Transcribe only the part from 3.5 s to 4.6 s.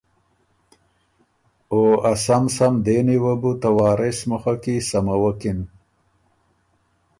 ته وارث مُخه